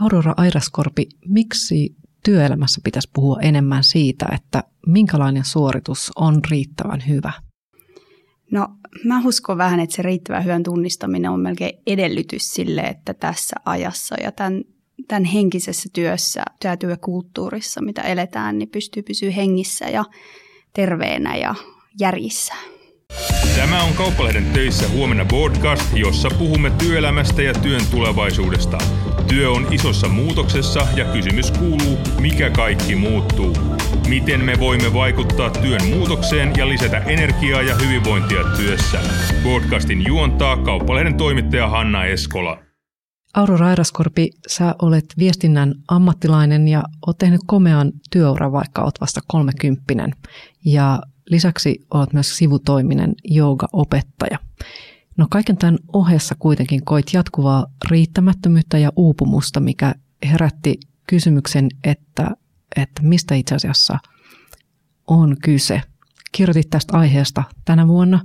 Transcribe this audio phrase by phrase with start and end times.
[0.00, 7.32] Aurora Airaskorpi, miksi työelämässä pitäisi puhua enemmän siitä, että minkälainen suoritus on riittävän hyvä?
[8.50, 8.68] No
[9.04, 14.16] mä uskon vähän, että se riittävän hyvän tunnistaminen on melkein edellytys sille, että tässä ajassa
[14.22, 14.64] ja tämän,
[15.08, 16.42] tämän henkisessä työssä,
[16.78, 20.04] työkulttuurissa, mitä eletään, niin pystyy pysyä hengissä ja
[20.72, 21.54] terveenä ja
[22.00, 22.54] järjissä.
[23.56, 28.78] Tämä on Kauppalehden töissä huomenna podcast, jossa puhumme työelämästä ja työn tulevaisuudesta.
[29.30, 33.56] Työ on isossa muutoksessa ja kysymys kuuluu, mikä kaikki muuttuu.
[34.08, 39.00] Miten me voimme vaikuttaa työn muutokseen ja lisätä energiaa ja hyvinvointia työssä?
[39.42, 42.58] Podcastin juontaa Kauppalehden toimittaja Hanna Eskola.
[43.34, 50.12] Aurora Airaskorpi, sä olet viestinnän ammattilainen ja oot tehnyt komean työura, vaikka oot vasta kolmekymppinen.
[50.64, 54.38] Ja lisäksi olet myös sivutoiminen jooga-opettaja.
[55.16, 62.30] No kaiken tämän ohessa kuitenkin koit jatkuvaa riittämättömyyttä ja uupumusta, mikä herätti kysymyksen, että,
[62.76, 63.98] että mistä itse asiassa
[65.06, 65.82] on kyse.
[66.32, 68.20] Kirjoitit tästä aiheesta tänä vuonna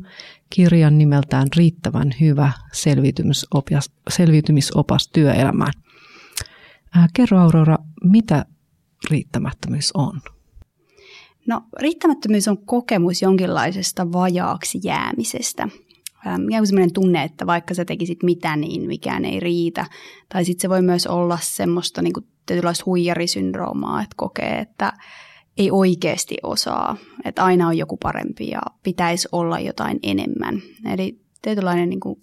[0.50, 5.74] kirjan nimeltään Riittävän hyvä selviytymisopas, selviytymisopas työelämään.
[6.94, 8.46] Ää, kerro Aurora, mitä
[9.10, 10.22] riittämättömyys on?
[11.48, 15.68] No riittämättömyys on kokemus jonkinlaisesta vajaaksi jäämisestä–
[16.50, 19.86] ikään sellainen tunne, että vaikka sä tekisit mitä, niin mikään ei riitä.
[20.30, 22.14] Tai sitten se voi myös olla semmoista niin
[22.46, 24.94] tietynlaista huijarisyndroomaa, että kokee, että
[25.58, 30.62] ei oikeasti osaa, että aina on joku parempi ja pitäisi olla jotain enemmän.
[30.94, 32.20] Eli tietynlainen niin kuin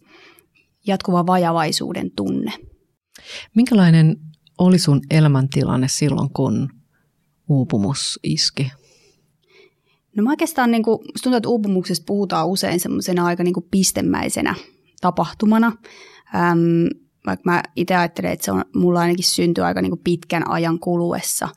[0.87, 2.53] jatkuva vajavaisuuden tunne.
[3.55, 4.17] Minkälainen
[4.59, 6.69] oli sun elämäntilanne silloin, kun
[7.49, 8.73] uupumus iski?
[10.17, 14.55] No mä oikeastaan niin kuin, tuntuu, että uupumuksesta puhutaan usein semmoisena aika niin kuin pistemäisenä
[15.01, 15.67] tapahtumana.
[16.35, 16.89] Äm,
[17.27, 20.79] vaikka mä itse ajattelen, että se on mulla ainakin syntyy aika niin kuin pitkän ajan
[20.79, 21.49] kuluessa,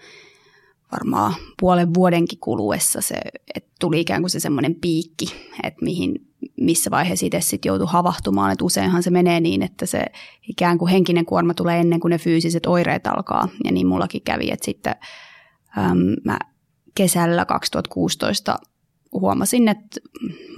[0.92, 3.16] varmaan puolen vuodenkin kuluessa se,
[3.56, 5.26] että tuli ikään kuin se semmoinen piikki,
[5.64, 6.28] että mihin,
[6.62, 8.52] missä vaiheessa itse sitten joutui havahtumaan.
[8.52, 10.06] Että useinhan se menee niin, että se
[10.50, 13.48] ikään kuin henkinen kuorma tulee ennen kuin ne fyysiset oireet alkaa.
[13.64, 14.96] Ja niin mullakin kävi, että sitten
[15.78, 16.40] äm, mä
[16.96, 18.58] kesällä 2016
[19.12, 20.00] huomasin, että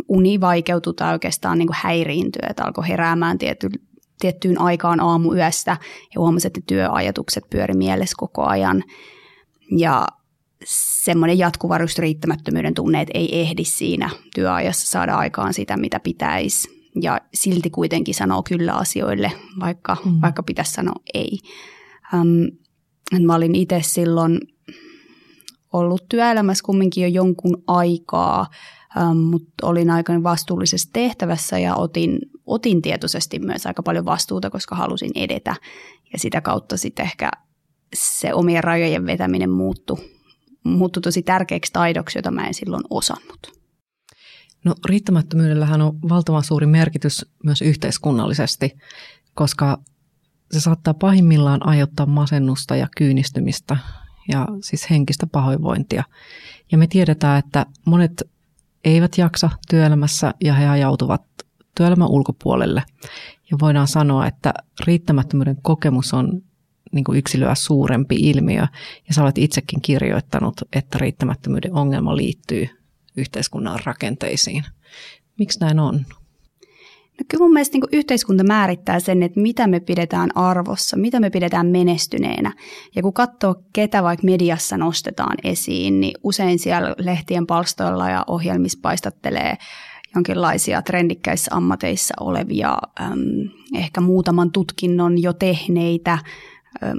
[0.08, 3.70] uni vaikeutui tai oikeastaan niin kuin häiriintyi, että alkoi heräämään tiety,
[4.20, 5.78] tiettyyn aikaan aamuyöstä
[6.16, 8.84] ja huomasin, että työajatukset pyöri mielessä koko ajan.
[9.78, 10.08] Ja
[10.66, 16.78] semmoinen jatkuva riittämättömyyden tunne, että ei ehdi siinä työajassa saada aikaan sitä, mitä pitäisi.
[17.02, 20.22] Ja silti kuitenkin sanoo kyllä asioille, vaikka, mm.
[20.22, 21.40] vaikka pitäisi sanoa ei.
[22.14, 24.40] Um, mä olin itse silloin
[25.74, 28.48] ollut työelämässä kumminkin jo jonkun aikaa,
[28.98, 34.76] ähm, mutta olin aika vastuullisessa tehtävässä ja otin, otin tietoisesti myös aika paljon vastuuta, koska
[34.76, 35.56] halusin edetä.
[36.14, 37.32] Ja sitä kautta sitten ehkä
[37.96, 39.98] se omien rajojen vetäminen muuttui,
[40.64, 43.58] muuttui tosi tärkeäksi taidoksi, jota mä en silloin osannut.
[44.66, 48.78] No riittämättömyydellähän on valtavan suuri merkitys myös yhteiskunnallisesti,
[49.34, 49.78] koska
[50.52, 53.78] se saattaa pahimmillaan aiheuttaa masennusta ja kyynistymistä
[54.28, 56.04] ja siis henkistä pahoinvointia.
[56.72, 58.24] Ja me tiedetään, että monet
[58.84, 61.22] eivät jaksa työelämässä ja he ajautuvat
[61.76, 62.84] työelämän ulkopuolelle.
[63.52, 64.54] Ja voidaan sanoa, että
[64.86, 66.42] riittämättömyyden kokemus on
[66.92, 68.62] niin kuin yksilöä suurempi ilmiö.
[69.08, 72.70] Ja sä olet itsekin kirjoittanut, että riittämättömyyden ongelma liittyy
[73.18, 74.64] yhteiskunnan rakenteisiin.
[75.40, 76.06] Miksi näin on?
[77.20, 81.30] No kyllä mun mielestä niin yhteiskunta määrittää sen, että mitä me pidetään arvossa, mitä me
[81.30, 82.54] pidetään menestyneenä.
[82.96, 88.80] Ja kun katsoo, ketä vaikka mediassa nostetaan esiin, niin usein siellä lehtien palstoilla ja ohjelmissa
[88.82, 89.58] paistattelee
[90.16, 93.20] jonkinlaisia trendikkäissä ammateissa olevia, äm,
[93.76, 96.14] ehkä muutaman tutkinnon jo tehneitä,
[96.84, 96.98] äm,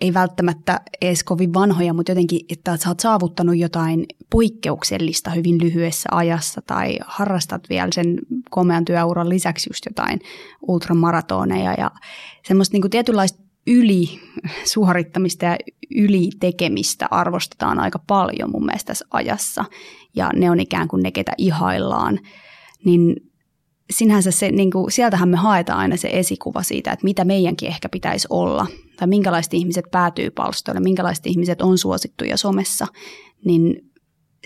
[0.00, 6.08] ei välttämättä edes kovin vanhoja, mutta jotenkin, että sä oot saavuttanut jotain poikkeuksellista hyvin lyhyessä
[6.12, 8.18] ajassa tai harrastat vielä sen
[8.50, 10.20] komean työuran lisäksi just jotain
[10.68, 11.90] ultramaratoneja ja
[12.48, 15.56] semmoista niin kuin tietynlaista ylisuorittamista ja
[15.96, 19.64] ylitekemistä arvostetaan aika paljon mun mielestä tässä ajassa.
[20.16, 22.18] Ja ne on ikään kuin ne, ketä ihaillaan,
[22.84, 23.29] niin
[23.90, 27.88] sinänsä se, niin kuin, sieltähän me haetaan aina se esikuva siitä, että mitä meidänkin ehkä
[27.88, 28.66] pitäisi olla,
[28.96, 32.86] tai minkälaiset ihmiset päätyy palstoille, minkälaiset ihmiset on suosittuja somessa,
[33.44, 33.90] niin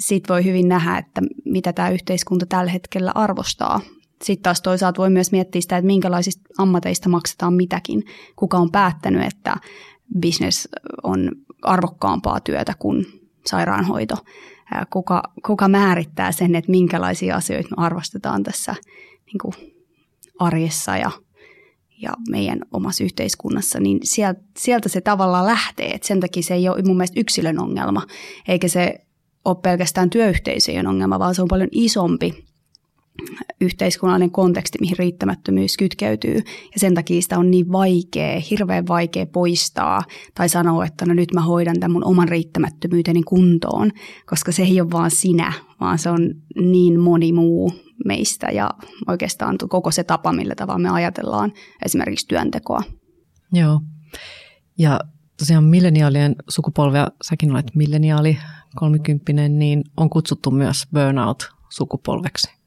[0.01, 3.81] sit voi hyvin nähdä, että mitä tämä yhteiskunta tällä hetkellä arvostaa.
[4.23, 8.03] Sitten taas toisaalta voi myös miettiä sitä, että minkälaisista ammateista maksetaan mitäkin.
[8.37, 9.57] Kuka on päättänyt, että
[10.23, 10.69] business
[11.03, 11.31] on
[11.63, 13.07] arvokkaampaa työtä kuin
[13.47, 14.15] sairaanhoito.
[14.93, 18.75] Kuka, kuka määrittää sen, että minkälaisia asioita me arvostetaan tässä
[19.27, 19.55] niin kuin
[20.39, 21.11] arjessa ja,
[22.03, 24.01] ja meidän omassa yhteiskunnassa, niin
[24.57, 25.91] sieltä se tavallaan lähtee.
[25.91, 28.03] Et sen takia se ei ole mun mielestä yksilön ongelma,
[28.49, 29.01] eikä se
[29.45, 32.45] ole pelkästään työyhteisöjen ongelma, vaan se on paljon isompi
[33.61, 36.35] yhteiskunnallinen konteksti, mihin riittämättömyys kytkeytyy.
[36.75, 40.03] Ja sen takia sitä on niin vaikea, hirveän vaikea poistaa
[40.35, 43.91] tai sanoa, että no nyt mä hoidan tämän mun oman riittämättömyyteni kuntoon,
[44.27, 47.73] koska se ei ole vaan sinä, vaan se on niin moni muu
[48.05, 48.71] meistä ja
[49.09, 51.53] oikeastaan koko se tapa, millä tavalla me ajatellaan
[51.85, 52.83] esimerkiksi työntekoa.
[53.53, 53.81] Joo.
[54.79, 55.01] Ja
[55.39, 58.39] tosiaan milleniaalien sukupolvea, säkin olet milleniaali,
[58.77, 62.65] kolmikymppinen, niin on kutsuttu myös burnout-sukupolveksi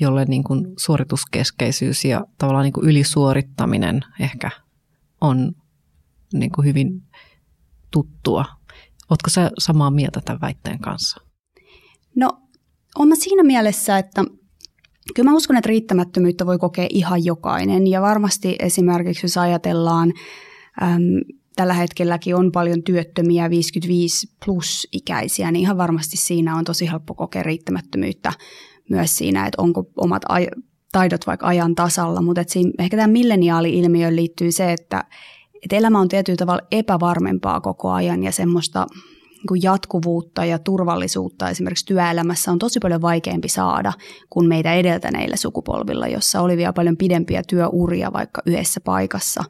[0.00, 4.50] jolle niin kuin suorituskeskeisyys ja tavallaan niin kuin ylisuorittaminen ehkä
[5.20, 5.52] on
[6.32, 7.02] niin kuin hyvin
[7.90, 8.44] tuttua.
[9.10, 11.20] Oletko sä samaa mieltä tämän väitteen kanssa?
[12.16, 12.30] No,
[12.98, 14.24] olen siinä mielessä, että
[15.14, 17.86] kyllä mä uskon, että riittämättömyyttä voi kokea ihan jokainen.
[17.86, 20.12] Ja varmasti esimerkiksi, jos ajatellaan,
[20.82, 21.00] äm,
[21.56, 27.14] tällä hetkelläkin on paljon työttömiä 55 plus ikäisiä, niin ihan varmasti siinä on tosi helppo
[27.14, 28.32] kokea riittämättömyyttä
[28.90, 30.62] myös siinä, että onko omat aj-
[30.92, 35.04] taidot vaikka ajan tasalla, mutta siinä, ehkä tämä milleniaali-ilmiöön liittyy se, että,
[35.62, 38.86] että elämä on tietyllä tavalla epävarmempaa koko ajan ja semmoista
[39.50, 43.92] niin jatkuvuutta ja turvallisuutta esimerkiksi työelämässä on tosi paljon vaikeampi saada
[44.30, 49.44] kuin meitä edeltäneillä sukupolvilla, jossa oli vielä paljon pidempiä työuria vaikka yhdessä paikassa.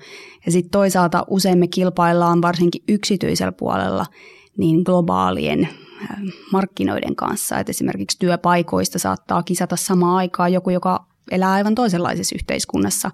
[0.46, 4.06] Ja sitten toisaalta usein me kilpaillaan varsinkin yksityisellä puolella
[4.58, 5.68] niin globaalien
[6.52, 7.58] markkinoiden kanssa.
[7.58, 13.10] Että esimerkiksi työpaikoista saattaa kisata samaan aikaan joku, joka elää aivan toisenlaisessa yhteiskunnassa.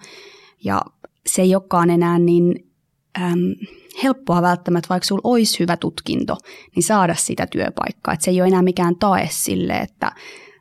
[0.64, 0.82] Ja
[1.26, 2.72] se ei olekaan enää niin
[3.20, 3.54] äm,
[4.02, 6.36] helppoa välttämättä, vaikka sulla olisi hyvä tutkinto,
[6.76, 8.14] niin saada sitä työpaikkaa.
[8.14, 10.12] Että se ei ole enää mikään tae sille, että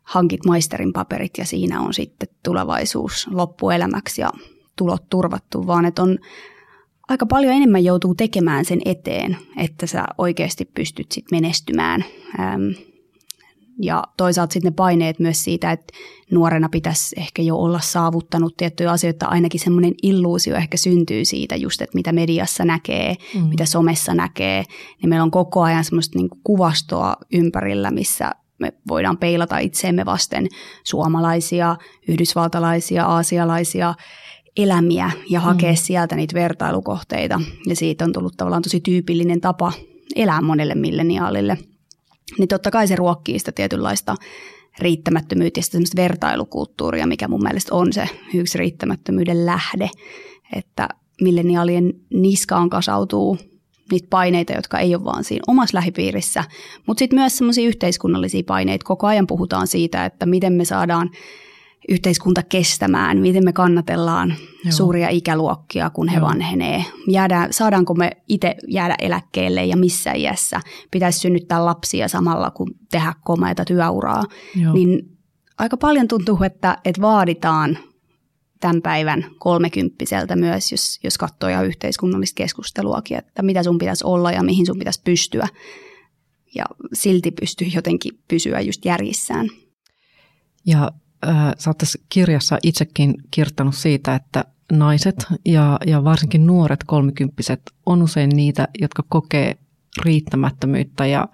[0.03, 4.29] hankit maisterin paperit ja siinä on sitten tulevaisuus loppuelämäksi ja
[4.75, 6.17] tulot turvattu, vaan että on
[7.09, 12.05] aika paljon enemmän joutuu tekemään sen eteen, että sä oikeasti pystyt sit menestymään.
[13.81, 15.93] Ja toisaalta sitten ne paineet myös siitä, että
[16.31, 21.81] nuorena pitäisi ehkä jo olla saavuttanut tiettyjä asioita, ainakin semmoinen illuusio ehkä syntyy siitä just,
[21.81, 23.41] että mitä mediassa näkee, mm.
[23.41, 24.63] mitä somessa näkee,
[25.01, 30.47] niin meillä on koko ajan semmoista niin kuvastoa ympärillä, missä me voidaan peilata itseemme vasten
[30.83, 31.75] suomalaisia,
[32.07, 33.93] yhdysvaltalaisia, aasialaisia
[34.57, 35.77] elämiä ja hakea mm.
[35.77, 37.41] sieltä niitä vertailukohteita.
[37.67, 39.73] Ja siitä on tullut tavallaan tosi tyypillinen tapa
[40.15, 41.57] elää monelle milleniaalille.
[42.37, 44.15] Niin totta kai se ruokkii sitä tietynlaista
[44.79, 49.89] riittämättömyyttä ja sitä vertailukulttuuria, mikä mun mielestä on se yksi riittämättömyyden lähde,
[50.55, 50.89] että
[51.21, 53.37] milleniaalien niskaan kasautuu
[53.91, 56.43] niitä paineita, jotka ei ole vaan siinä omassa lähipiirissä,
[56.87, 58.85] mutta sitten myös semmoisia yhteiskunnallisia paineita.
[58.85, 61.11] Koko ajan puhutaan siitä, että miten me saadaan
[61.89, 64.29] yhteiskunta kestämään, miten me kannatellaan
[64.63, 64.71] Joo.
[64.71, 66.27] suuria ikäluokkia, kun he Joo.
[66.27, 66.85] vanhenee.
[67.07, 70.61] Jäädään, saadaanko me itse jäädä eläkkeelle ja missä iässä
[70.91, 74.23] pitäisi synnyttää lapsia samalla, kun tehdä komeita työuraa.
[74.55, 74.73] Joo.
[74.73, 75.17] Niin
[75.57, 77.77] aika paljon tuntuu, että, että vaaditaan
[78.59, 84.31] tämän päivän kolmekymppiseltä myös, jos, jos katsoo ihan yhteiskunnallista keskusteluakin, että mitä sun pitäisi olla
[84.31, 85.47] ja mihin sun pitäisi pystyä.
[86.55, 89.49] Ja silti pystyy jotenkin pysyä just järjissään.
[90.65, 90.91] Ja
[91.57, 98.01] sä oot tässä kirjassa itsekin kirjoittanut siitä, että naiset ja, ja varsinkin nuoret kolmikymppiset on
[98.01, 99.57] usein niitä, jotka kokee
[100.03, 101.05] riittämättömyyttä.
[101.05, 101.27] Ja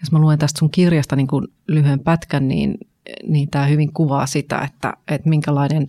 [0.00, 2.78] jos mä luen tästä sun kirjasta niin kuin lyhyen pätkän, niin,
[3.26, 5.86] niin tämä hyvin kuvaa sitä, että, että minkälainen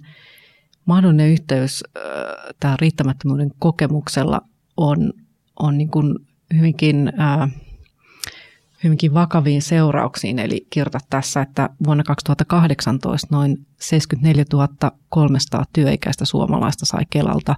[0.86, 2.04] mahdollinen yhteys äh,
[2.60, 4.42] tämä riittämättömyyden kokemuksella
[4.78, 5.14] on,
[5.60, 6.16] on niin kuin
[6.58, 7.14] hyvinkin...
[7.20, 7.52] Äh,
[8.84, 10.40] hyvinkin vakaviin seurauksiin.
[10.40, 14.46] Eli kirjoitat tässä, että vuonna 2018 noin 74
[15.10, 17.56] 300 työikäistä suomalaista sai Kelalta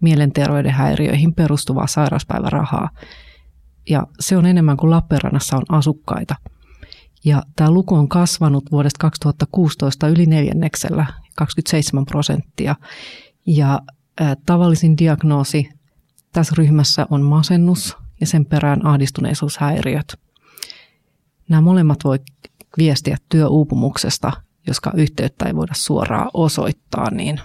[0.00, 2.90] mielenterveyden häiriöihin perustuvaa sairauspäivärahaa.
[3.88, 6.34] Ja se on enemmän kuin Lappeenrannassa on asukkaita.
[7.24, 12.76] Ja tämä luku on kasvanut vuodesta 2016 yli neljänneksellä, 27 prosenttia.
[13.46, 13.80] Ja
[14.46, 15.68] tavallisin diagnoosi
[16.32, 20.06] tässä ryhmässä on masennus ja sen perään ahdistuneisuushäiriöt–
[21.48, 22.18] Nämä molemmat voi
[22.78, 24.32] viestiä työuupumuksesta,
[24.66, 27.40] joska yhteyttä ei voida suoraan osoittaa, niin,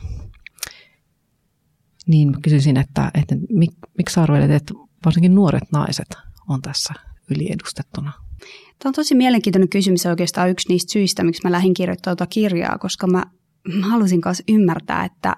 [2.07, 4.73] niin kysyisin, että, että mik, miksi arvelet, että
[5.05, 6.17] varsinkin nuoret naiset
[6.49, 6.93] on tässä
[7.29, 8.11] yliedustettuna?
[8.79, 12.77] Tämä on tosi mielenkiintoinen kysymys oikeastaan yksi niistä syistä, miksi mä lähdin kirjoittamaan tuota kirjaa,
[12.77, 13.23] koska mä,
[13.79, 15.35] mä halusin myös ymmärtää, että,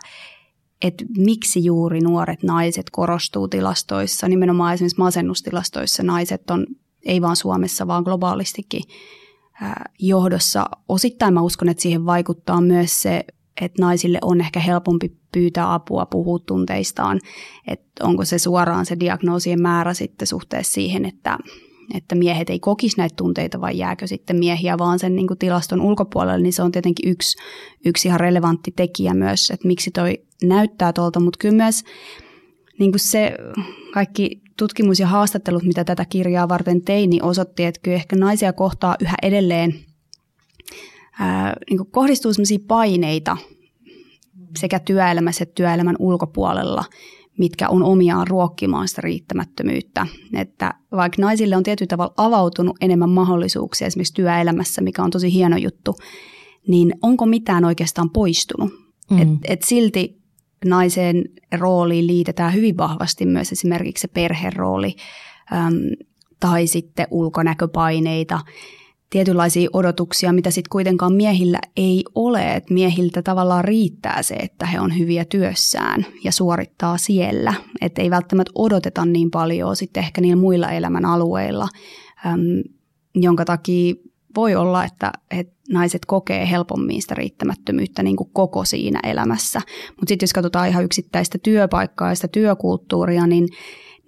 [0.81, 6.65] että miksi juuri nuoret naiset korostuu tilastoissa, nimenomaan esimerkiksi masennustilastoissa naiset on
[7.05, 8.83] ei vaan Suomessa, vaan globaalistikin
[9.99, 10.65] johdossa.
[10.89, 13.25] Osittain mä uskon, että siihen vaikuttaa myös se
[13.61, 17.19] että naisille on ehkä helpompi pyytää apua, puhua tunteistaan,
[17.67, 21.37] että onko se suoraan se diagnoosien määrä sitten suhteessa siihen, että,
[21.93, 25.81] että miehet ei kokisi näitä tunteita vai jääkö sitten miehiä vaan sen niin kuin tilaston
[25.81, 27.37] ulkopuolelle, niin se on tietenkin yksi,
[27.85, 31.83] yksi ihan relevantti tekijä myös, että miksi toi näyttää tuolta, mutta kyllä myös
[32.79, 33.37] niin kuin se
[33.93, 38.53] kaikki tutkimus ja haastattelut, mitä tätä kirjaa varten tein, niin osoitti, että kyllä ehkä naisia
[38.53, 39.75] kohtaa yhä edelleen
[41.19, 43.37] ää, niin kohdistuu sellaisia paineita
[44.59, 46.83] sekä työelämässä että työelämän ulkopuolella,
[47.37, 50.07] mitkä on omiaan ruokkimaan sitä riittämättömyyttä.
[50.33, 55.57] Että vaikka naisille on tietyllä tavalla avautunut enemmän mahdollisuuksia esimerkiksi työelämässä, mikä on tosi hieno
[55.57, 55.95] juttu,
[56.67, 58.73] niin onko mitään oikeastaan poistunut?
[59.11, 59.21] Mm.
[59.21, 60.22] Et, et silti
[60.65, 61.23] naisen
[61.57, 64.95] rooliin liitetään hyvin vahvasti myös esimerkiksi se perherooli
[65.53, 65.73] äm,
[66.39, 68.39] tai sitten ulkonäköpaineita,
[69.13, 72.53] tietynlaisia odotuksia, mitä sitten kuitenkaan miehillä ei ole.
[72.53, 77.53] Et miehiltä tavallaan riittää se, että he on hyviä työssään ja suorittaa siellä.
[77.81, 81.67] Että ei välttämättä odoteta niin paljon sitten ehkä niillä muilla elämän alueilla,
[82.25, 82.39] äm,
[83.15, 83.95] jonka takia
[84.35, 89.61] voi olla, että, että naiset kokee helpommin sitä riittämättömyyttä niin kuin koko siinä elämässä.
[89.89, 93.47] Mutta sitten jos katsotaan ihan yksittäistä työpaikkaa ja sitä työkulttuuria, niin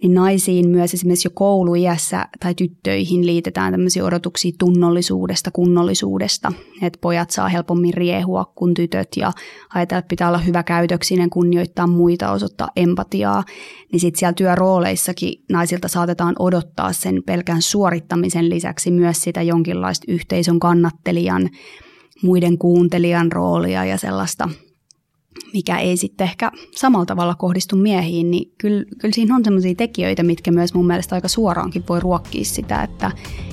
[0.02, 7.30] niin naisiin myös esimerkiksi jo kouluiässä tai tyttöihin liitetään tämmöisiä odotuksia tunnollisuudesta, kunnollisuudesta, että pojat
[7.30, 9.32] saa helpommin riehua kuin tytöt ja
[9.74, 13.44] ajatella, että pitää olla hyvä käytöksinen, kunnioittaa muita, osoittaa empatiaa,
[13.92, 20.60] niin sitten siellä työrooleissakin naisilta saatetaan odottaa sen pelkän suorittamisen lisäksi myös sitä jonkinlaista yhteisön
[20.60, 21.50] kannattelijan,
[22.24, 24.50] muiden kuuntelijan roolia ja sellaista–
[25.54, 30.24] mikä ei sitten ehkä samalla tavalla kohdistu miehiin, niin kyllä, kyllä siinä on sellaisia tekijöitä,
[30.24, 33.12] mitkä myös mun mielestä aika suoraankin voi ruokkia sitä, että,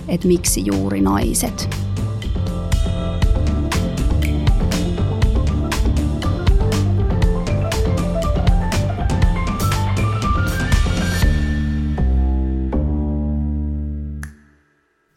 [0.08, 1.68] että miksi juuri naiset.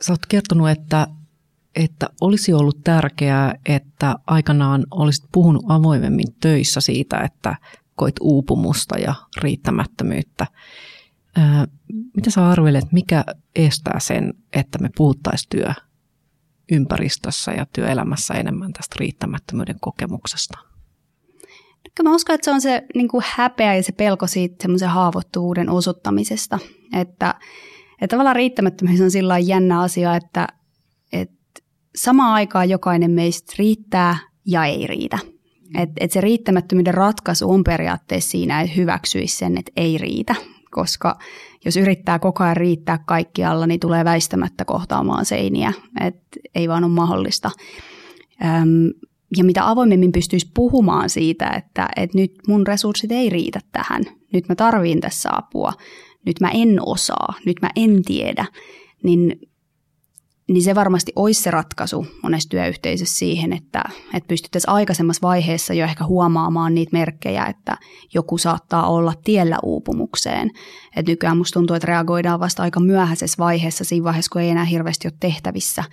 [0.02, 1.08] Sä oot kertonut, että
[1.76, 7.56] että olisi ollut tärkeää, että aikanaan olisit puhunut avoimemmin töissä siitä, että
[7.96, 10.48] koit uupumusta ja riittämättömyyttä.
[12.16, 13.24] mitä sä arvelet, mikä
[13.56, 15.50] estää sen, että me puhuttaisiin
[16.70, 20.58] työympäristössä ja työelämässä enemmän tästä riittämättömyyden kokemuksesta?
[22.04, 25.70] Mä uskon, että se on se niin kuin häpeä ja se pelko siitä semmoisen haavoittuvuuden
[25.70, 26.60] osoittamisesta.
[26.94, 27.36] Että,
[28.02, 30.48] että tavallaan riittämättömyys on sillä jännä asia, että
[31.96, 35.20] samaan aikaan jokainen meistä riittää ja ei riitä.
[35.78, 40.36] Et, et se riittämättömyyden ratkaisu on periaatteessa siinä, että hyväksyisi sen, että ei riitä,
[40.72, 41.18] koska
[41.66, 46.92] jos yrittää koko ajan riittää kaikkialla, niin tulee väistämättä kohtaamaan seiniä, että ei vaan ole
[46.92, 47.52] mahdollista.
[48.44, 54.04] Öm, ja mitä avoimemmin pystyisi puhumaan siitä, että, että nyt mun resurssit ei riitä tähän,
[54.34, 55.74] nyt mä tarviin tässä apua,
[56.26, 58.46] nyt mä en osaa, nyt mä en tiedä,
[59.04, 59.40] niin
[60.48, 63.84] niin se varmasti olisi se ratkaisu monessa työyhteisössä siihen, että,
[64.14, 67.78] että pystyttäisiin aikaisemmassa vaiheessa jo ehkä huomaamaan niitä merkkejä, että
[68.14, 70.52] joku saattaa olla tiellä uupumukseen.
[70.96, 74.66] Et nykyään musta tuntuu, että reagoidaan vasta aika myöhäisessä vaiheessa, siinä vaiheessa, kun ei enää
[74.66, 75.84] hirveästi ole tehtävissä.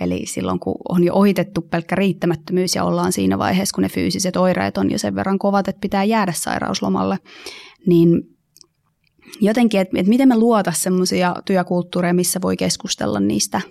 [0.00, 4.36] Eli silloin, kun on jo ohitettu pelkkä riittämättömyys ja ollaan siinä vaiheessa, kun ne fyysiset
[4.36, 7.18] oireet on jo sen verran kovat, että pitää jäädä sairauslomalle,
[7.86, 8.22] niin
[9.40, 13.60] jotenkin, että, miten me luota semmoisia työkulttuureja, missä voi keskustella niistä–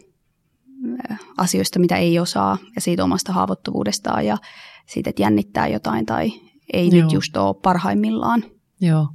[1.37, 4.37] asioista, mitä ei osaa ja siitä omasta haavoittuvuudestaan ja
[4.85, 6.31] siitä, että jännittää jotain tai
[6.73, 7.03] ei Joo.
[7.03, 8.43] nyt just ole parhaimmillaan.
[8.81, 9.07] Joo.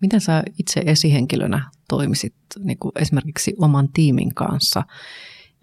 [0.00, 4.82] Miten sä itse esihenkilönä toimisit niin kuin esimerkiksi oman tiimin kanssa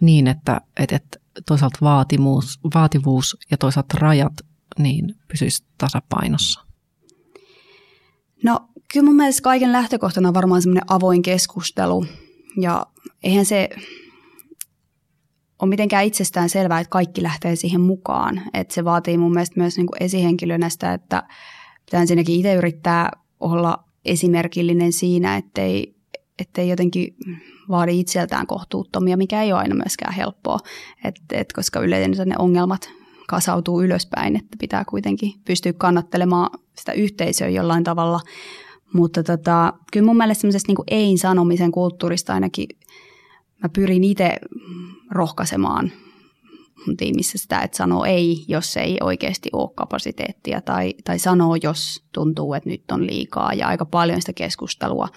[0.02, 1.00] niin, että, että
[1.48, 4.34] toisaalta vaativuus, vaativuus ja toisaalta rajat
[4.80, 6.66] niin pysyisi tasapainossa?
[8.44, 8.60] No
[8.94, 12.06] kyllä mun mielestä kaiken lähtökohtana on varmaan semmoinen avoin keskustelu
[12.62, 12.86] ja
[13.24, 13.70] eihän se
[15.60, 18.42] on mitenkään itsestään selvää, että kaikki lähtee siihen mukaan.
[18.54, 21.24] Että se vaatii mun mielestä myös niin kuin esihenkilönä sitä, että
[21.86, 25.96] pitää ensinnäkin itse yrittää olla esimerkillinen siinä, ettei,
[26.40, 27.16] ettei jotenkin
[27.70, 30.58] vaadi itseltään kohtuuttomia, mikä ei ole aina myöskään helppoa,
[31.04, 32.90] et, et koska yleensä ne ongelmat
[33.28, 38.20] kasautuu ylöspäin, että pitää kuitenkin pystyä kannattelemaan sitä yhteisöä jollain tavalla.
[38.94, 42.68] Mutta tota, kyllä mun mielestä semmoisesta niin ei-sanomisen kulttuurista ainakin
[43.64, 44.38] mä pyrin itse
[45.12, 45.92] rohkaisemaan
[46.98, 52.54] tiimissä sitä, että sanoo ei, jos ei oikeasti ole kapasiteettia, tai, tai sanoo, jos tuntuu,
[52.54, 55.08] että nyt on liikaa, ja aika paljon sitä keskustelua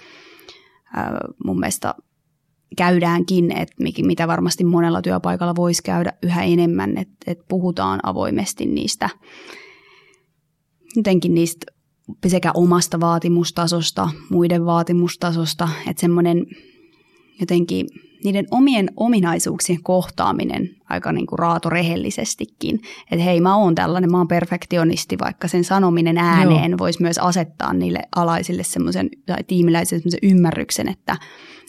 [0.93, 1.95] ää, mun mielestä
[2.77, 9.09] käydäänkin, että mitä varmasti monella työpaikalla voisi käydä yhä enemmän, että, että puhutaan avoimesti niistä,
[10.95, 11.65] jotenkin niistä
[12.27, 16.45] sekä omasta vaatimustasosta, muiden vaatimustasosta, että semmoinen
[17.39, 17.87] jotenkin
[18.23, 22.79] niiden omien ominaisuuksien kohtaaminen aika niin kuin raatorehellisestikin.
[23.11, 27.73] Että hei, mä oon tällainen, mä oon perfektionisti, vaikka sen sanominen ääneen voisi myös asettaa
[27.73, 31.17] niille alaisille semmoisen, tai tiimiläisille semmoisen ymmärryksen, että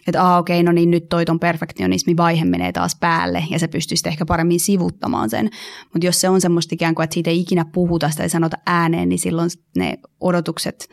[0.06, 3.58] että ah, okei, okay, no niin nyt toi ton perfektionismi vaihe menee taas päälle ja
[3.58, 5.50] se pystyisi ehkä paremmin sivuttamaan sen.
[5.92, 8.56] Mutta jos se on semmoista ikään kuin, että siitä ei ikinä puhuta sitä ei sanota
[8.66, 10.88] ääneen, niin silloin ne odotukset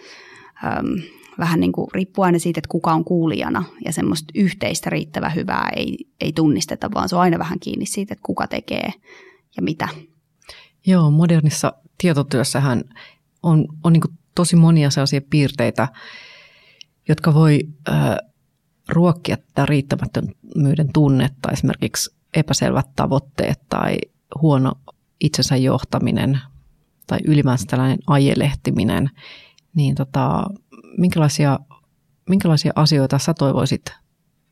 [0.65, 1.01] äm,
[1.39, 5.69] vähän niin kuin riippuu aina siitä, että kuka on kuulijana ja semmoista yhteistä riittävä hyvää
[5.75, 8.93] ei, ei tunnisteta, vaan se on aina vähän kiinni siitä, että kuka tekee
[9.55, 9.87] ja mitä.
[10.87, 12.83] Joo, modernissa tietotyössähän
[13.43, 14.03] on, on niin
[14.35, 15.87] tosi monia sellaisia piirteitä,
[17.07, 17.59] jotka voi
[17.89, 18.17] äh,
[18.89, 23.97] ruokkia tätä riittämättömyyden tunnetta, esimerkiksi epäselvät tavoitteet tai
[24.41, 24.73] huono
[25.19, 26.39] itsensä johtaminen
[27.07, 29.09] tai ylimääräistä tällainen ajelehtiminen,
[29.75, 30.43] niin tota,
[30.97, 31.59] minkälaisia,
[32.29, 33.85] minkälaisia asioita sä toivoisit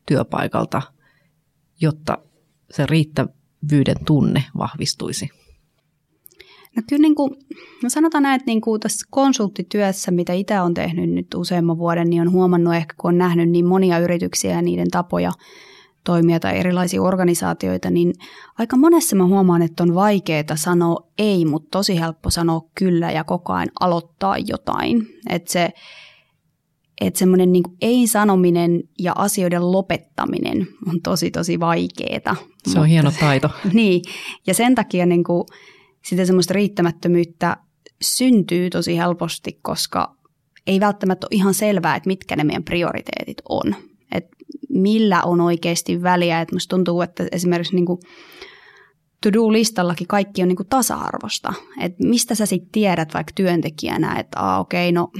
[0.06, 0.82] työpaikalta,
[1.80, 2.18] jotta
[2.70, 5.28] se riittävyyden tunne vahvistuisi?
[6.76, 7.30] No kyllä niin kuin,
[7.82, 12.10] no sanotaan näin, että niin kuin tässä konsulttityössä, mitä itse on tehnyt nyt useamman vuoden,
[12.10, 15.32] niin on huomannut ehkä, kun on nähnyt niin monia yrityksiä ja niiden tapoja
[16.04, 18.14] toimia tai erilaisia organisaatioita, niin
[18.58, 23.24] aika monessa mä huomaan, että on vaikeaa sanoa ei, mutta tosi helppo sanoa kyllä ja
[23.24, 25.06] koko ajan aloittaa jotain.
[25.28, 25.70] Että se,
[27.00, 32.36] että semmoinen niin ei-sanominen ja asioiden lopettaminen on tosi tosi vaikeaa.
[32.66, 33.50] Se on hieno taito.
[33.72, 34.02] niin,
[34.46, 35.44] ja sen takia niin kuin,
[36.04, 37.56] sitä semmoista riittämättömyyttä
[38.02, 40.16] syntyy tosi helposti, koska
[40.66, 43.74] ei välttämättä ole ihan selvää, että mitkä ne meidän prioriteetit on.
[44.14, 44.36] Että
[44.68, 46.40] millä on oikeasti väliä.
[46.40, 48.00] Että musta tuntuu, että esimerkiksi niin kuin
[49.22, 51.52] to-do-listallakin kaikki on niin kuin tasa-arvosta.
[51.80, 55.10] Että mistä sä sitten tiedät vaikka työntekijänä, että okei, okay, no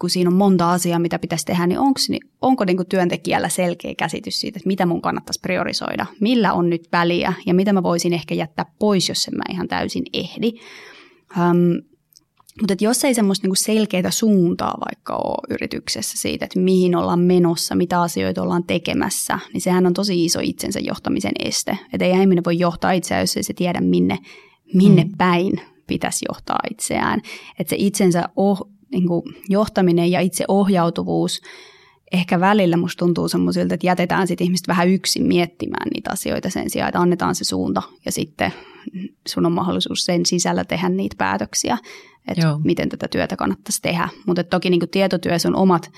[0.00, 3.48] kun siinä on monta asiaa, mitä pitäisi tehdä, niin, onks, niin onko niin kuin työntekijällä
[3.48, 7.82] selkeä käsitys siitä, että mitä mun kannattaisi priorisoida, millä on nyt väliä ja mitä mä
[7.82, 10.52] voisin ehkä jättää pois, jos en mä ihan täysin ehdi.
[11.36, 11.82] Um,
[12.60, 17.74] mutta jos ei semmoista niinku selkeää suuntaa vaikka ole yrityksessä siitä, että mihin ollaan menossa,
[17.74, 21.78] mitä asioita ollaan tekemässä, niin sehän on tosi iso itsensä johtamisen este.
[21.92, 24.18] Että ei ihminen voi johtaa itseään, jos ei se tiedä, minne,
[24.74, 25.10] minne mm.
[25.18, 27.20] päin pitäisi johtaa itseään.
[27.58, 31.40] Että se itsensä oh, niin kuin johtaminen ja itse ohjautuvuus
[32.12, 36.70] ehkä välillä musta tuntuu semmoisilta, että jätetään sitten ihmiset vähän yksin miettimään niitä asioita sen
[36.70, 38.52] sijaan, että annetaan se suunta ja sitten
[39.28, 41.78] sun on mahdollisuus sen sisällä tehdä niitä päätöksiä,
[42.28, 42.60] että Joo.
[42.64, 44.08] miten tätä työtä kannattaisi tehdä.
[44.26, 45.90] Mutta toki niin kuin tietotyössä on omat,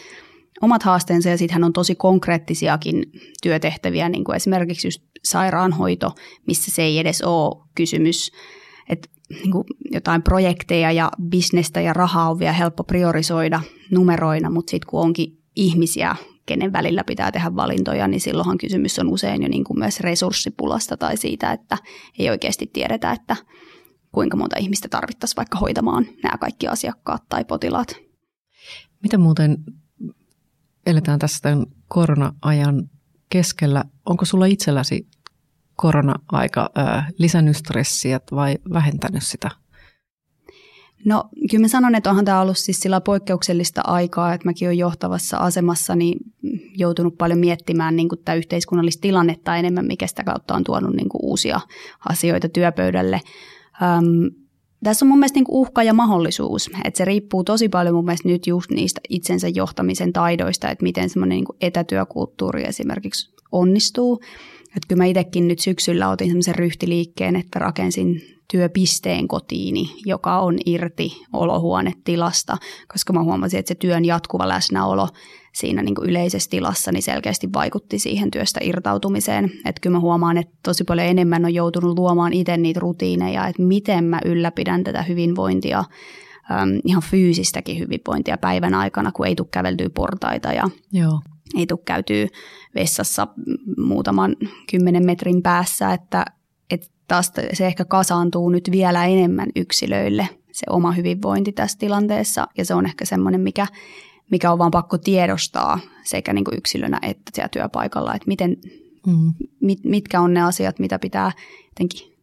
[0.60, 6.14] omat haasteensa ja sittenhän on tosi konkreettisiakin työtehtäviä, niin kuin esimerkiksi just sairaanhoito,
[6.46, 8.32] missä se ei edes ole kysymys,
[8.88, 14.70] että niin kuin jotain projekteja ja bisnestä ja rahaa on vielä helppo priorisoida numeroina, mutta
[14.70, 16.16] sitten kun onkin ihmisiä,
[16.46, 20.96] kenen välillä pitää tehdä valintoja, niin silloinhan kysymys on usein jo niin kuin myös resurssipulasta
[20.96, 21.78] tai siitä, että
[22.18, 23.36] ei oikeasti tiedetä, että
[24.12, 27.96] kuinka monta ihmistä tarvittaisiin vaikka hoitamaan nämä kaikki asiakkaat tai potilaat.
[29.02, 29.58] Mitä muuten
[30.86, 32.90] eletään tässä tämän korona-ajan
[33.30, 33.84] keskellä?
[34.06, 35.06] Onko sulla itselläsi
[35.82, 36.70] korona-aika
[37.18, 39.50] lisännyt stressiä vai vähentänyt sitä?
[41.04, 44.78] No kyllä mä sanon, että onhan tämä ollut siis sillä poikkeuksellista aikaa, että mäkin olen
[44.78, 46.18] johtavassa asemassa niin
[46.76, 51.60] joutunut paljon miettimään niin tätä yhteiskunnallista tilannetta enemmän, mikä sitä kautta on tuonut niin uusia
[52.08, 53.20] asioita työpöydälle.
[53.82, 54.30] Öm,
[54.84, 58.28] tässä on mun mielestä niin uhka ja mahdollisuus, että se riippuu tosi paljon mun mielestä
[58.28, 64.20] nyt just niistä itsensä johtamisen taidoista, että miten semmoinen niin etätyökulttuuri esimerkiksi onnistuu.
[64.76, 70.58] Että kyllä mä itsekin nyt syksyllä otin semmoisen ryhtiliikkeen, että rakensin työpisteen kotiini, joka on
[70.66, 72.56] irti olohuonetilasta,
[72.92, 75.08] koska mä huomasin, että se työn jatkuva läsnäolo
[75.54, 79.44] siinä niin kuin yleisessä tilassa niin selkeästi vaikutti siihen työstä irtautumiseen.
[79.44, 83.62] Että kyllä mä huomaan, että tosi paljon enemmän on joutunut luomaan itse niitä rutiineja, että
[83.62, 85.84] miten mä ylläpidän tätä hyvinvointia,
[86.84, 91.18] ihan fyysistäkin hyvinvointia päivän aikana, kun ei tule käveltyä portaita ja Joo
[91.56, 92.26] ei tule käytyä
[92.74, 93.28] vessassa
[93.78, 94.36] muutaman
[94.70, 96.24] kymmenen metrin päässä, että,
[96.70, 102.64] että taas se ehkä kasaantuu nyt vielä enemmän yksilöille se oma hyvinvointi tässä tilanteessa ja
[102.64, 103.66] se on ehkä semmoinen, mikä,
[104.30, 108.56] mikä on vaan pakko tiedostaa sekä niin kuin yksilönä että siellä työpaikalla, että miten,
[109.06, 109.32] mm.
[109.60, 111.32] mit, mitkä on ne asiat, mitä pitää
[111.66, 112.18] jotenkin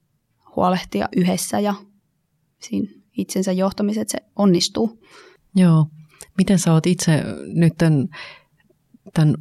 [0.56, 1.74] huolehtia yhdessä ja
[2.60, 5.00] siinä itsensä johtamiset se onnistuu.
[5.56, 5.86] Joo.
[6.38, 7.74] Miten sä oot itse nyt
[9.13, 9.36] tämän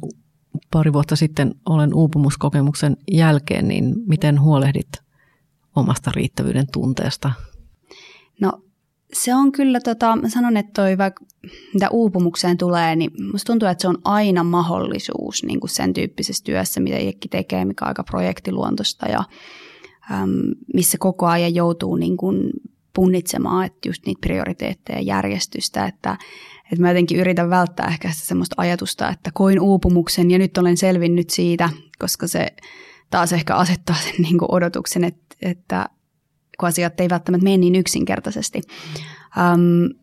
[0.71, 4.89] pari vuotta sitten olen uupumuskokemuksen jälkeen, niin miten huolehdit
[5.75, 7.31] omasta riittävyyden tunteesta?
[8.41, 8.51] No
[9.13, 11.25] se on kyllä, tota, sanon, että toi vaikka
[11.73, 16.43] mitä uupumukseen tulee, niin musta tuntuu, että se on aina mahdollisuus niin kuin sen tyyppisessä
[16.43, 19.23] työssä, mitä Jekki tekee, mikä on aika projektiluontoista ja
[20.11, 20.31] äm,
[20.73, 22.49] missä koko ajan joutuu niin kuin
[22.95, 26.17] punnitsemaan, että just niitä prioriteetteja ja järjestystä, että,
[26.71, 30.77] että mä jotenkin yritän välttää ehkä sitä semmoista ajatusta, että koin uupumuksen ja nyt olen
[30.77, 32.47] selvinnyt siitä, koska se
[33.09, 35.85] taas ehkä asettaa sen niin kuin odotuksen, että, että
[36.59, 38.61] kun asiat ei välttämättä mene niin yksinkertaisesti.
[39.37, 39.99] Um,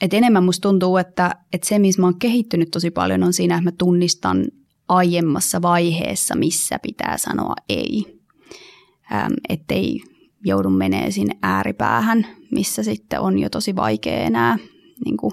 [0.00, 3.54] et enemmän musta tuntuu, että, että se, missä mä oon kehittynyt tosi paljon, on siinä,
[3.54, 4.44] että mä tunnistan
[4.88, 8.20] aiemmassa vaiheessa, missä pitää sanoa ei.
[9.12, 10.00] Ähm, ettei
[10.44, 14.58] joudu menee sinne ääripäähän, missä sitten on jo tosi vaikea enää
[15.04, 15.32] niin kuin,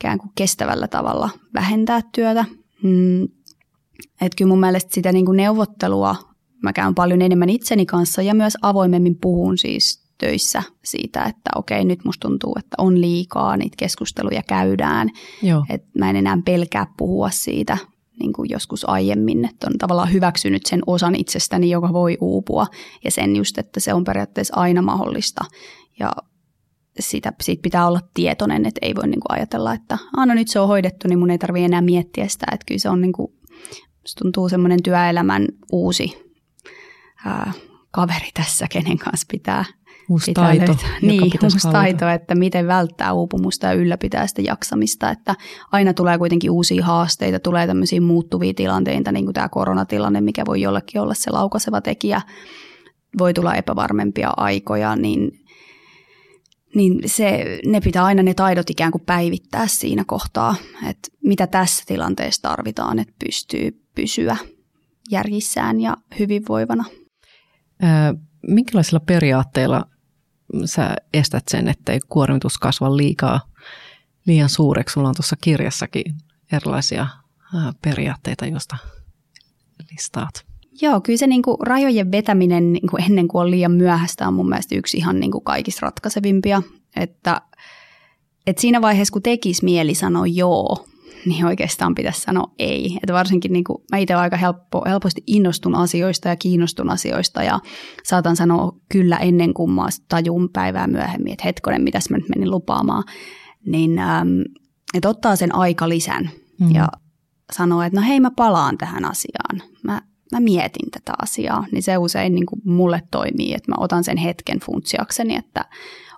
[0.00, 2.44] ikään kuin kestävällä tavalla vähentää työtä.
[2.82, 3.22] Mm.
[4.20, 6.16] Että kyllä mun mielestä sitä niin kuin neuvottelua
[6.62, 11.84] mä käyn paljon enemmän itseni kanssa ja myös avoimemmin puhun siis töissä siitä, että okei,
[11.84, 15.10] nyt musta tuntuu, että on liikaa, niitä keskusteluja käydään.
[15.42, 15.64] Joo.
[15.70, 17.78] Et mä en enää pelkää puhua siitä
[18.20, 22.66] niin kuin joskus aiemmin, että on tavallaan hyväksynyt sen osan itsestäni, joka voi uupua
[23.04, 25.44] ja sen just, että se on periaatteessa aina mahdollista
[25.98, 26.12] ja
[27.00, 30.60] siitä, siitä pitää olla tietoinen, että ei voi niin kuin ajatella, että no nyt se
[30.60, 33.32] on hoidettu, niin mun ei tarvitse enää miettiä sitä, että kyllä se on niin kuin,
[34.22, 36.32] tuntuu semmoinen työelämän uusi
[37.26, 37.52] ää,
[37.90, 39.64] kaveri tässä, kenen kanssa pitää
[40.08, 40.76] Uusi taito.
[41.02, 45.10] Niin, uusi taito, että miten välttää uupumusta ja ylläpitää sitä jaksamista.
[45.10, 45.34] Että
[45.72, 50.60] aina tulee kuitenkin uusia haasteita, tulee tämmöisiä muuttuvia tilanteita, niin kuin tämä koronatilanne, mikä voi
[50.60, 52.20] jollekin olla se laukaseva tekijä.
[53.18, 55.30] Voi tulla epävarmempia aikoja, niin,
[56.74, 60.54] niin se, ne pitää aina ne taidot ikään kuin päivittää siinä kohtaa,
[60.88, 64.36] että mitä tässä tilanteessa tarvitaan, että pystyy pysyä
[65.10, 66.84] järjissään ja hyvinvoivana.
[68.48, 69.86] minkälaisilla periaatteilla
[70.64, 73.40] sä estät sen, ettei kuormitus kasva liikaa
[74.26, 74.92] liian suureksi.
[74.92, 76.14] Sulla on tuossa kirjassakin
[76.52, 77.06] erilaisia
[77.82, 78.76] periaatteita, joista
[79.90, 80.45] listaat.
[80.82, 84.34] Joo, kyllä se niin kuin rajojen vetäminen niin kuin ennen kuin on liian myöhäistä on
[84.34, 86.62] mun mielestä yksi ihan niin kuin kaikista ratkaisevimpia.
[86.96, 87.40] Että,
[88.46, 90.86] että siinä vaiheessa, kun tekisi mieli sanoa joo,
[91.26, 92.98] niin oikeastaan pitäisi sanoa ei.
[93.02, 97.60] Että varsinkin niin kuin, mä itse aika helppo, helposti innostun asioista ja kiinnostun asioista ja
[98.04, 102.50] saatan sanoa kyllä ennen kuin mä tajun päivää myöhemmin, että hetkonen, mitäs mä nyt menin
[102.50, 103.04] lupaamaan.
[103.66, 104.28] Niin äm,
[104.94, 106.70] että ottaa sen aika lisän mm.
[106.70, 106.88] ja
[107.52, 109.62] sanoo, että no hei mä palaan tähän asiaan.
[109.82, 114.04] Mä, mä mietin tätä asiaa, niin se usein niin kuin mulle toimii, että mä otan
[114.04, 115.64] sen hetken funtsiakseni, että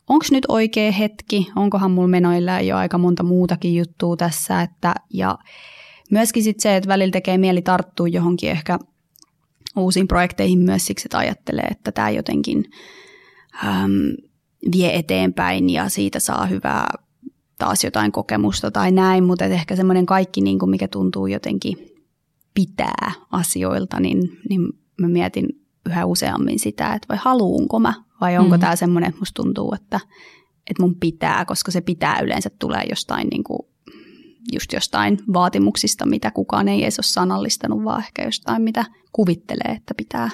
[0.08, 2.60] onko nyt oikea hetki, onkohan mulla menoilla?
[2.60, 5.38] Jo aika monta muutakin juttua tässä, että, ja
[6.10, 8.78] myöskin sit se, että välillä tekee mieli tarttua johonkin ehkä
[9.76, 12.64] uusiin projekteihin myös siksi, että ajattelee, että tämä jotenkin
[13.64, 13.90] äm,
[14.72, 16.88] vie eteenpäin ja siitä saa hyvää
[17.58, 21.97] taas jotain kokemusta tai näin, mutta ehkä semmoinen kaikki, niin kuin mikä tuntuu jotenkin
[22.58, 24.60] pitää asioilta, niin, niin
[25.00, 25.46] mä mietin
[25.86, 28.60] yhä useammin sitä, että vai haluunko mä vai onko mm.
[28.60, 30.00] tämä semmoinen, että musta tuntuu, että,
[30.70, 33.58] että mun pitää, koska se pitää yleensä tulee jostain niin kuin,
[34.52, 39.94] just jostain vaatimuksista, mitä kukaan ei edes ole sanallistanut, vaan ehkä jostain, mitä kuvittelee, että
[39.94, 40.30] pitää.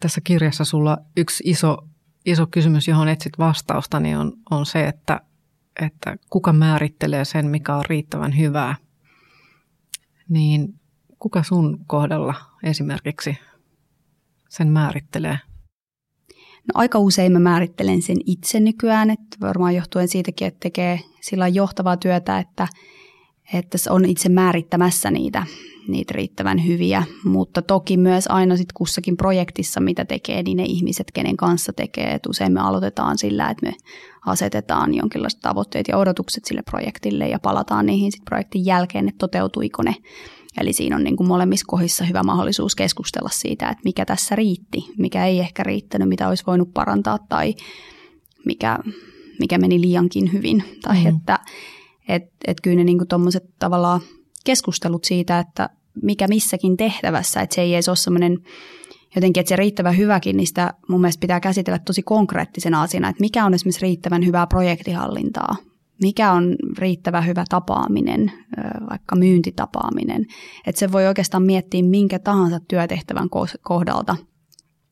[0.00, 1.76] Tässä kirjassa sulla yksi iso,
[2.26, 5.20] iso kysymys, johon etsit vastausta, niin on, on se, että,
[5.82, 8.76] että kuka määrittelee sen, mikä on riittävän hyvää.
[10.28, 10.79] Niin
[11.20, 13.38] kuka sun kohdalla esimerkiksi
[14.48, 15.38] sen määrittelee?
[16.60, 21.48] No aika usein mä määrittelen sen itse nykyään, että varmaan johtuen siitäkin, että tekee sillä
[21.48, 22.68] johtavaa työtä, että,
[23.54, 25.46] että on itse määrittämässä niitä,
[25.88, 31.06] niitä riittävän hyviä, mutta toki myös aina sitten kussakin projektissa, mitä tekee, niin ne ihmiset,
[31.14, 33.72] kenen kanssa tekee, että usein me aloitetaan sillä, että me
[34.26, 39.82] asetetaan jonkinlaiset tavoitteet ja odotukset sille projektille ja palataan niihin sitten projektin jälkeen, että toteutuiko
[39.82, 39.94] ne
[40.58, 44.84] Eli siinä on niin kuin molemmissa kohdissa hyvä mahdollisuus keskustella siitä, että mikä tässä riitti,
[44.98, 47.54] mikä ei ehkä riittänyt, mitä olisi voinut parantaa tai
[48.46, 48.78] mikä,
[49.40, 50.64] mikä meni liiankin hyvin.
[50.82, 51.06] Tai mm.
[51.06, 51.38] että
[52.08, 54.00] et, et kyllä ne niin tuommoiset tavallaan
[54.44, 55.70] keskustelut siitä, että
[56.02, 58.38] mikä missäkin tehtävässä, että se ei edes ole semmoinen
[59.14, 63.20] jotenkin, että se riittävän hyväkin, niin sitä mun mielestä pitää käsitellä tosi konkreettisena asiana, että
[63.20, 65.56] mikä on esimerkiksi riittävän hyvää projektihallintaa,
[66.00, 68.32] mikä on riittävä hyvä tapaaminen,
[68.90, 70.26] vaikka myyntitapaaminen.
[70.66, 73.28] Että se voi oikeastaan miettiä minkä tahansa työtehtävän
[73.62, 74.16] kohdalta,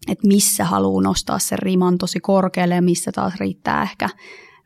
[0.08, 4.08] että missä haluaa nostaa sen riman tosi korkealle ja missä taas riittää ehkä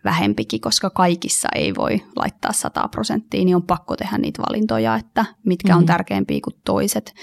[0.05, 5.24] vähempikin, koska kaikissa ei voi laittaa 100 prosenttia, niin on pakko tehdä niitä valintoja, että
[5.46, 5.87] mitkä on mm-hmm.
[5.87, 7.14] tärkeämpiä kuin toiset.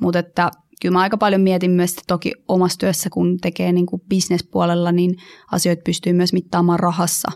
[0.00, 0.50] Mutta että
[0.82, 4.92] kyllä mä aika paljon mietin myös, että toki omassa työssä, kun tekee niin kuin bisnespuolella,
[4.92, 5.14] niin
[5.52, 7.28] asioita pystyy myös mittaamaan rahassa.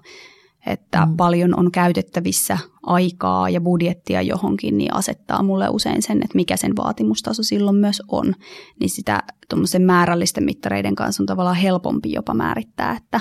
[0.67, 1.17] Että mm.
[1.17, 6.77] paljon on käytettävissä aikaa ja budjettia johonkin, niin asettaa mulle usein sen, että mikä sen
[6.77, 8.35] vaatimustaso silloin myös on.
[8.81, 13.21] Niin sitä tuommoisen määrällisten mittareiden kanssa on tavallaan helpompi jopa määrittää, että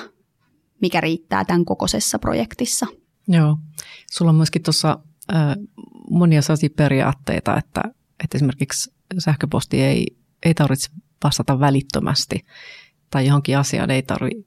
[0.82, 2.88] mikä riittää tämän kokoisessa projektissa.
[3.28, 3.58] Joo.
[4.12, 5.00] Sulla on myöskin tuossa
[5.34, 5.56] äh,
[6.10, 7.82] monia sellaisia periaatteita, että,
[8.24, 10.90] että esimerkiksi sähköposti ei, ei tarvitse
[11.24, 12.46] vastata välittömästi
[13.10, 14.44] tai johonkin asiaan ei tarvitse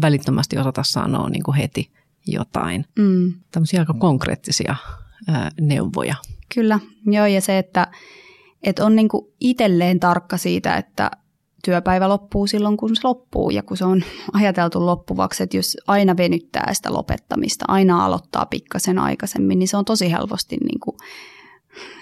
[0.00, 1.92] välittömästi osata sanoa niin kuin heti
[2.26, 2.84] jotain.
[2.98, 3.32] Mm.
[3.50, 4.76] Tämmöisiä aika konkreettisia
[5.28, 6.14] ää, neuvoja.
[6.54, 7.86] Kyllä, joo ja se, että,
[8.62, 11.10] että on niin kuin itselleen tarkka siitä, että
[11.64, 16.16] työpäivä loppuu silloin, kun se loppuu ja kun se on ajateltu loppuvaksi, että jos aina
[16.16, 20.96] venyttää sitä lopettamista, aina aloittaa pikkasen aikaisemmin, niin se on tosi helposti niin kuin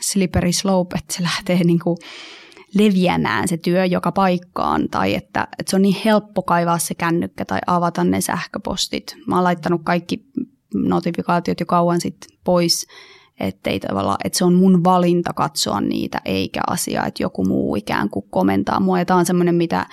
[0.00, 1.96] slippery slope, että se lähtee niin kuin
[2.74, 7.44] leviämään se työ joka paikkaan tai että, että se on niin helppo kaivaa se kännykkä
[7.44, 9.16] tai avata ne sähköpostit.
[9.26, 10.24] Mä oon laittanut kaikki
[10.74, 12.86] notifikaatiot jo kauan sitten pois,
[13.40, 18.10] ettei tavallaan, että se on mun valinta katsoa niitä eikä asia, että joku muu ikään
[18.10, 18.98] kuin komentaa mua.
[18.98, 19.86] Ja tämä on semmoinen, mitä,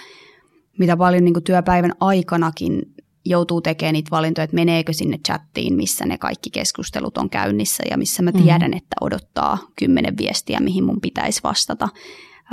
[0.79, 2.81] mitä paljon niin kuin työpäivän aikanakin
[3.25, 7.97] joutuu tekemään niitä valintoja, että meneekö sinne chattiin, missä ne kaikki keskustelut on käynnissä ja
[7.97, 8.43] missä mä mm-hmm.
[8.43, 8.77] tiedän, mm.
[8.77, 11.89] että odottaa kymmenen viestiä, mihin mun pitäisi vastata.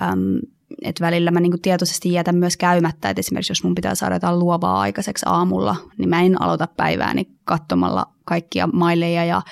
[0.02, 0.37] Ähm,
[0.83, 4.38] että välillä mä niinku tietoisesti jätän myös käymättä, että esimerkiksi jos mun pitää saada jotain
[4.38, 9.42] luovaa aikaiseksi aamulla, niin mä en aloita päivääni katsomalla kaikkia maileja ja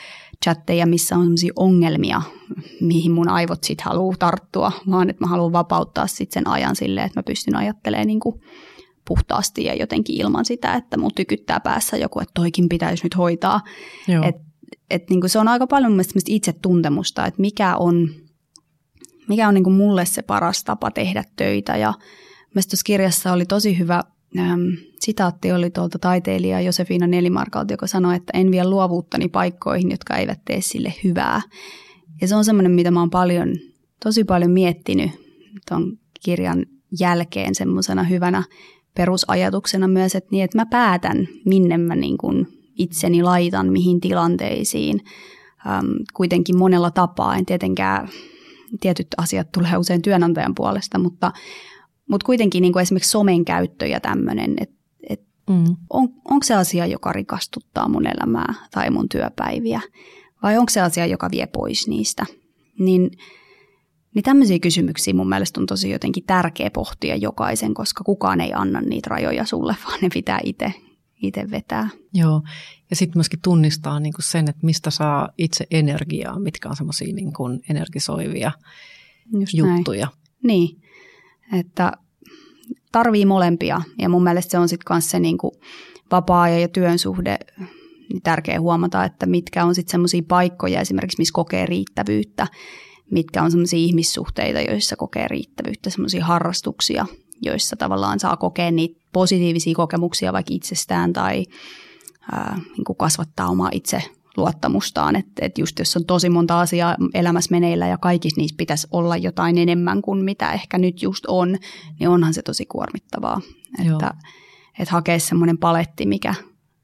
[0.44, 2.22] chatteja, missä on sellaisia ongelmia,
[2.80, 7.06] mihin mun aivot sitten haluaa tarttua, vaan että mä haluan vapauttaa sitten sen ajan silleen,
[7.06, 8.40] että mä pystyn ajattelemaan niinku
[9.08, 13.60] puhtaasti ja jotenkin ilman sitä, että mun tykyttää päässä joku, että toikin pitäisi nyt hoitaa.
[14.22, 14.36] Et,
[14.90, 18.08] et niinku se on aika paljon mun itse tuntemusta, että mikä on,
[19.30, 21.76] mikä on niinku mulle se paras tapa tehdä töitä.
[21.76, 21.94] Ja
[22.54, 24.02] tuossa kirjassa oli tosi hyvä
[24.38, 30.16] äm, sitaatti oli tuolta taiteilija Josefina Nelimarkalta, joka sanoi, että en vie luovuuttani paikkoihin, jotka
[30.16, 31.40] eivät tee sille hyvää.
[32.20, 33.48] Ja se on semmoinen, mitä mä oon paljon,
[34.04, 35.10] tosi paljon miettinyt
[35.68, 36.66] tuon kirjan
[37.00, 38.42] jälkeen semmoisena hyvänä
[38.94, 42.46] perusajatuksena myös, että, niin, että mä päätän, minne mä niin kuin
[42.78, 45.00] itseni laitan, mihin tilanteisiin.
[45.66, 48.08] Ähm, kuitenkin monella tapaa, en tietenkään,
[48.80, 51.32] tietyt asiat tulee usein työnantajan puolesta, mutta,
[52.10, 54.76] mutta kuitenkin niin kuin esimerkiksi somen käyttö ja tämmöinen, että
[55.08, 55.76] et mm.
[55.90, 59.80] on, onko se asia, joka rikastuttaa mun elämää tai mun työpäiviä,
[60.42, 62.26] vai onko se asia, joka vie pois niistä,
[62.78, 63.10] niin–
[64.14, 68.80] niin tämmöisiä kysymyksiä mun mielestä on tosi jotenkin tärkeä pohtia jokaisen, koska kukaan ei anna
[68.80, 70.72] niitä rajoja sulle, vaan ne pitää itse
[71.22, 71.88] itse vetää.
[72.14, 72.42] Joo,
[72.90, 77.14] ja sitten myöskin tunnistaa niin kuin sen, että mistä saa itse energiaa, mitkä on semmoisia
[77.14, 78.52] niin kuin energisoivia
[79.32, 80.06] Just juttuja.
[80.06, 80.16] Näin.
[80.42, 80.82] Niin,
[81.58, 81.92] että
[82.92, 85.52] tarvii molempia, ja mun mielestä se on sitten kanssa se niin kuin
[86.10, 87.38] vapaa ja työn suhde,
[88.08, 92.46] niin tärkeä huomata, että mitkä on sitten semmoisia paikkoja esimerkiksi, missä kokee riittävyyttä,
[93.10, 97.06] mitkä on sellaisia ihmissuhteita, joissa kokee riittävyyttä, sellaisia harrastuksia,
[97.42, 101.44] joissa tavallaan saa kokea niitä positiivisia kokemuksia vaikka itsestään tai
[102.32, 104.02] ää, niin kuin kasvattaa omaa itse
[104.36, 108.88] luottamustaan, että, että just jos on tosi monta asiaa elämässä meneillä ja kaikissa niissä pitäisi
[108.90, 111.58] olla jotain enemmän kuin mitä ehkä nyt just on,
[112.00, 113.40] niin onhan se tosi kuormittavaa.
[113.78, 114.14] Että,
[114.78, 116.34] että hakea semmoinen paletti, mikä,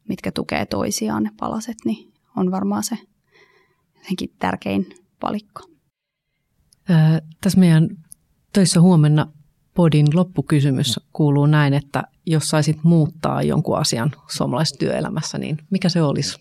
[0.08, 2.98] mitkä tukee toisiaan ne palaset, niin on varmaan se
[3.96, 4.86] jotenkin tärkein
[5.20, 5.62] palikko.
[7.40, 7.88] Tässä meidän
[8.52, 9.26] töissä huomenna
[9.74, 16.02] podin loppukysymys kuuluu näin, että jos saisit muuttaa jonkun asian suomalaisessa työelämässä, niin mikä se
[16.02, 16.40] olisi?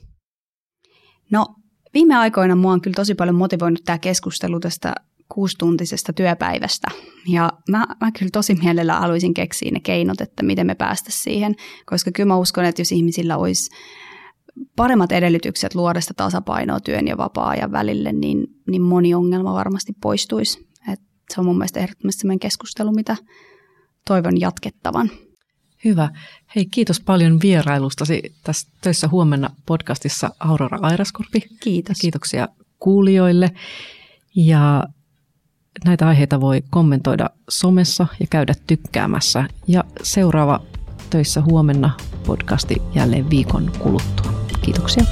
[1.32, 1.46] No
[1.94, 4.96] viime aikoina mua on kyllä tosi paljon motivoinut tämä keskustelu tästä
[5.30, 6.88] kuustuntisesta työpäivästä.
[7.28, 11.56] Ja mä, mä kyllä tosi mielellä haluaisin keksiä ne keinot, että miten me päästä siihen,
[11.86, 13.72] koska kyllä mä uskon, että jos ihmisillä olisi
[14.76, 20.68] paremmat edellytykset luoda sitä tasapainoa työn ja vapaa-ajan välille, niin, niin moni ongelma varmasti poistuisi.
[20.94, 21.00] Et
[21.34, 23.16] se on mun mielestä ehdottomasti sellainen keskustelu, mitä
[24.08, 25.10] toivon jatkettavan.
[25.86, 26.10] Hyvä.
[26.56, 31.42] Hei, kiitos paljon vierailustasi tässä töissä huomenna podcastissa Aurora Airaskorpi.
[31.60, 31.98] Kiitos.
[32.02, 32.48] Kiitoksia
[32.80, 33.52] kuulijoille.
[34.36, 34.84] Ja
[35.86, 39.48] näitä aiheita voi kommentoida somessa ja käydä tykkäämässä.
[39.68, 40.62] Ja seuraava
[41.10, 41.92] töissä huomenna
[42.26, 44.46] podcasti jälleen viikon kuluttua.
[44.62, 45.04] Kiitoksia.